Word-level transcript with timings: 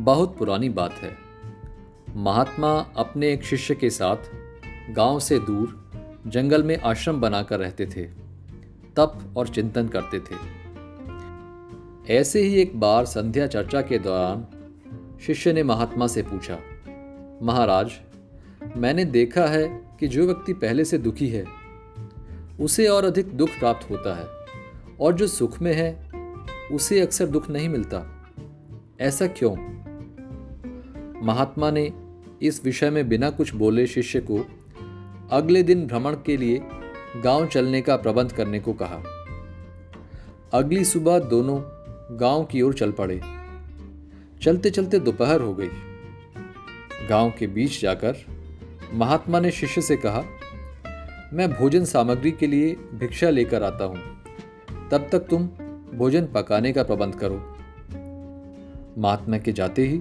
बहुत 0.00 0.36
पुरानी 0.36 0.68
बात 0.68 0.92
है। 0.92 1.16
महात्मा 2.16 2.70
अपने 2.96 3.32
एक 3.32 3.42
शिष्य 3.44 3.74
के 3.74 3.90
साथ 3.90 4.16
गाँव 4.90 5.18
से 5.20 5.38
दूर 5.38 5.90
जंगल 6.26 6.62
में 6.62 6.76
आश्रम 6.80 7.20
बनाकर 7.20 7.58
रहते 7.58 7.86
थे, 7.86 8.04
तप 8.96 9.34
और 9.36 9.48
चिंतन 9.48 9.88
करते 9.88 10.20
थे। 10.20 10.36
ऐसे 12.14 12.42
ही 12.42 12.54
एक 12.54 12.80
बार 12.80 13.04
संध्या 13.04 13.46
चर्चा 13.46 13.82
के 13.82 13.98
दौरान 13.98 14.46
शिष्य 15.26 15.52
ने 15.52 15.62
महात्मा 15.62 16.06
से 16.06 16.22
पूछा, 16.22 16.58
महाराज, 17.42 17.90
मैंने 18.76 19.04
देखा 19.04 19.46
है 19.46 19.68
कि 20.00 20.08
जो 20.08 20.26
व्यक्ति 20.26 20.52
पहले 20.52 20.84
से 20.84 20.98
दुखी 20.98 21.28
है, 21.28 21.44
उसे 22.60 22.86
और 22.86 23.04
अधिक 23.04 23.36
दुख 23.36 23.48
प्राप्त 23.48 23.90
होता 23.90 24.14
है, 24.14 24.26
और 25.00 25.14
जो 25.14 25.26
सुख 25.26 25.60
में 25.62 25.74
है, 25.74 26.10
उसे 26.72 27.00
अक्सर 27.00 27.26
दुख 27.26 27.50
नहीं 27.50 27.68
मिलता। 27.68 28.02
ऐसा 29.00 29.26
क्यों? 29.26 29.54
महात्मा 31.22 31.70
ने 31.70 31.92
इस 32.42 32.64
विषय 32.64 32.90
में 32.90 33.08
बिना 33.08 33.30
कुछ 33.30 33.54
बोले 33.54 33.86
शिष्य 33.86 34.20
को 34.20 34.46
अगले 35.30 35.62
दिन 35.62 35.86
भ्रमण 35.86 36.16
के 36.26 36.36
लिए 36.36 36.60
गाँव 37.24 37.46
चलने 37.46 37.80
का 37.80 37.96
प्रबंध 37.96 38.32
करने 38.32 38.60
को 38.60 38.72
कहा। 38.72 39.02
अगली 40.52 40.84
सुबह 40.84 41.18
दोनों 41.18 41.60
गाँव 42.20 42.44
की 42.44 42.62
ओर 42.62 42.74
चल 42.74 42.92
पड़े। 42.92 43.20
चलते 44.42 44.70
चलते 44.70 44.98
दोपहर 44.98 45.40
हो 45.40 45.54
गई। 45.54 45.68
गाँव 47.08 47.32
के 47.38 47.46
बीच 47.46 47.80
जाकर 47.82 48.16
महात्मा 48.94 49.40
ने 49.40 49.50
शिष्य 49.50 49.80
से 49.80 49.96
कहा, 49.96 50.22
मैं 51.32 51.52
भोजन 51.52 51.84
सामग्री 51.84 52.30
के 52.30 52.46
लिए 52.46 52.72
भिक्षा 52.94 53.30
लेकर 53.30 53.62
आता 53.62 53.84
हूँ। 53.84 53.98
तब 54.90 55.08
तक 55.12 55.18
तुम 55.18 55.46
भोजन 55.94 56.26
पकाने 56.26 56.72
का 56.72 56.82
प्रबंध 56.82 57.14
करो। 57.14 57.36
महात्मा 58.98 59.38
के 59.38 59.52
जाते 59.52 59.86
ही 59.86 60.00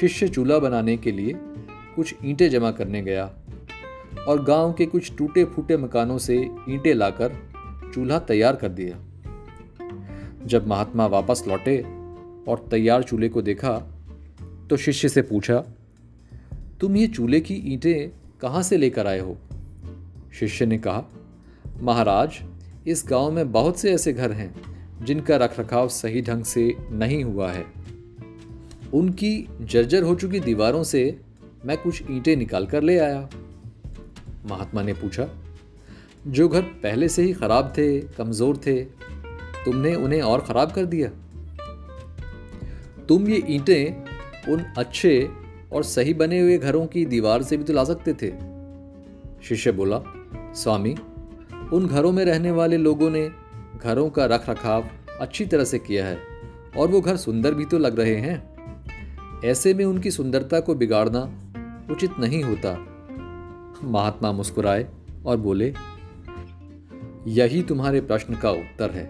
शिष्य 0.00 0.28
चूल्हा 0.28 0.58
बनाने 0.58 0.96
के 0.96 1.12
लिए 1.12 1.32
कुछ 1.96 2.14
ईंटें 2.24 2.48
जमा 2.50 2.70
करने 2.70 3.02
गया 3.02 3.24
और 4.28 4.42
गाँव 4.44 4.72
के 4.72 4.86
कुछ 4.86 5.16
टूटे 5.16 5.44
फूटे 5.44 5.76
मकानों 5.76 6.18
से 6.18 6.36
ईंटें 6.68 6.94
लाकर 6.94 7.36
चूल्हा 7.94 8.18
तैयार 8.18 8.56
कर 8.56 8.68
दिया। 8.68 8.98
जब 10.46 10.66
महात्मा 10.66 11.06
वापस 11.06 11.44
लौटे 11.48 11.78
और 12.48 12.66
तैयार 12.70 13.02
चूल्हे 13.02 13.28
को 13.28 13.42
देखा 13.42 13.72
तो 14.70 14.76
शिष्य 14.76 15.08
से 15.08 15.22
पूछा, 15.22 15.64
तुम 16.80 16.96
ये 16.96 17.06
चूल्हे 17.06 17.40
की 17.40 17.54
ईंटें 17.54 18.10
कहाँ 18.40 18.62
से 18.62 18.76
लेकर 18.76 19.06
आए 19.06 19.18
हो? 19.18 19.36
शिष्य 20.40 20.66
ने 20.66 20.78
कहा, 20.78 21.04
महाराज, 21.80 22.38
इस 22.86 23.04
गाँव 23.08 23.30
में 23.30 23.52
बहुत 23.52 23.78
से 23.78 23.92
ऐसे 23.92 24.12
घर 24.12 24.32
हैं 24.32 24.54
जिनका 25.04 25.36
रखरखाव 25.36 25.88
सही 25.88 26.22
ढंग 26.22 26.44
से 26.44 26.74
नहीं 26.90 27.24
हुआ 27.24 27.50
है। 27.52 27.64
उनकी 28.94 29.48
जर्जर 29.60 30.02
हो 30.02 30.14
चुकी 30.14 30.40
दीवारों 30.40 30.82
से 30.82 31.20
मैं 31.64 31.76
कुछ 31.78 32.02
ईंटें 32.10 32.36
निकाल 32.36 32.66
कर 32.66 32.82
ले 32.82 32.98
आया। 32.98 33.28
महात्मा 34.46 34.82
ने 34.82 34.92
पूछा, 34.92 35.28
जो 36.26 36.48
घर 36.48 36.62
पहले 36.62 37.08
से 37.08 37.22
ही 37.22 37.32
खराब 37.32 37.72
थे, 37.78 38.00
कमज़ोर 38.00 38.56
थे, 38.56 38.84
तुमने 39.64 39.94
उन्हें 39.94 40.22
और 40.22 40.40
खराब 40.40 40.72
कर 40.72 40.84
दिया? 40.84 41.08
तुम 43.08 43.28
ये 43.28 43.42
ईंटें 43.48 44.04
उन 44.52 44.60
अच्छे 44.78 45.30
और 45.72 45.82
सही 45.82 46.14
बने 46.14 46.40
हुए 46.40 46.58
घरों 46.58 46.86
की 46.86 47.04
दीवार 47.04 47.42
से 47.42 47.56
भी 47.56 47.64
तो 47.64 47.72
ला 47.72 47.84
सकते 47.84 48.12
थे। 48.12 48.32
शिष्य 49.44 49.72
बोला, 49.72 50.02
स्वामी, 50.54 50.96
उन 51.72 51.86
घरों 51.86 52.12
में 52.12 52.24
रहने 52.24 52.50
वाले 52.50 52.76
लोगों 52.76 53.10
ने 53.10 53.30
घरों 53.82 54.10
का 54.10 54.26
रख 54.26 54.50
रखाव 54.50 54.88
अच्छी 55.20 55.46
तरह 55.46 55.64
से 55.64 55.78
किया 55.78 56.06
है 56.06 56.18
और 56.78 56.88
वो 56.88 57.00
घर 57.00 57.16
सुंदर 57.16 57.54
भी 57.54 57.64
तो 57.64 57.78
लग 57.78 57.98
रहे 58.00 58.16
हैं। 58.16 58.55
ऐसे 59.44 59.74
में 59.74 59.84
उनकी 59.84 60.10
सुंदरता 60.10 60.60
को 60.60 60.74
बिगाड़ना 60.74 61.20
उचित 61.90 62.10
नहीं 62.20 62.42
होता। 62.42 62.72
महात्मा 63.84 64.32
मुस्कुराए 64.32 64.88
और 65.26 65.36
बोले, 65.36 65.74
यही 67.26 67.62
तुम्हारे 67.62 68.00
प्रश्न 68.00 68.34
का 68.34 68.50
उत्तर 68.50 68.90
है। 68.90 69.06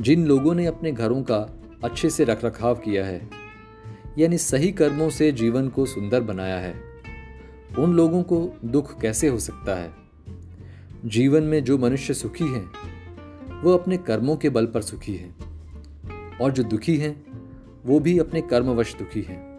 जिन 0.00 0.26
लोगों 0.26 0.54
ने 0.54 0.66
अपने 0.66 0.92
घरों 0.92 1.22
का 1.22 1.60
अच्छे 1.84 2.10
से 2.10 2.24
रखरखाव 2.24 2.74
किया 2.74 3.04
है, 3.06 3.28
यानी 4.18 4.38
सही 4.38 4.72
कर्मों 4.72 5.10
से 5.10 5.32
जीवन 5.32 5.68
को 5.68 5.86
सुंदर 5.86 6.20
बनाया 6.20 6.58
है, 6.58 6.74
उन 7.78 7.94
लोगों 7.94 8.22
को 8.22 8.58
दुख 8.64 9.00
कैसे 9.00 9.28
हो 9.28 9.38
सकता 9.38 9.74
है? 9.74 9.92
जीवन 11.04 11.42
में 11.42 11.64
जो 11.64 11.78
मनुष्य 11.78 12.14
सुखी 12.14 12.44
हैं, 12.44 12.70
वो 13.62 13.76
अपने 13.76 13.96
कर्मों 13.96 14.36
के 14.36 14.48
बल 14.48 14.66
पर 14.66 14.82
सुखी 14.82 15.14
हैं, 15.14 15.36
और 16.40 16.52
जो 16.52 16.62
दुखी 16.62 16.96
हैं 16.96 17.33
वो 17.86 18.00
भी 18.00 18.18
अपने 18.18 18.40
कर्मवश 18.40 18.94
दुखी 18.94 19.22
हैं। 19.22 19.54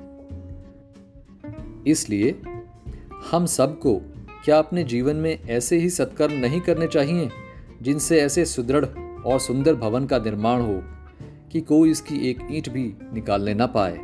इसलिए 1.87 2.41
हम 3.31 3.45
सबको 3.45 4.01
क्या 4.45 4.57
अपने 4.59 4.83
जीवन 4.83 5.15
में 5.15 5.43
ऐसे 5.43 5.77
ही 5.77 5.89
सत्कर्म 5.89 6.33
नहीं 6.33 6.61
करने 6.61 6.87
चाहिए, 6.87 7.29
जिनसे 7.81 8.21
ऐसे 8.21 8.45
सुदृढ़ 8.45 8.85
और 9.25 9.39
सुंदर 9.39 9.75
भवन 9.75 10.05
का 10.05 10.17
निर्माण 10.17 10.61
हो, 10.61 10.81
कि 11.51 11.61
कोई 11.61 11.91
इसकी 11.91 12.29
एक 12.29 12.39
ईंट 12.51 12.69
भी 12.69 12.93
निकालने 13.13 13.53
ना 13.53 13.65
पाए? 13.65 13.99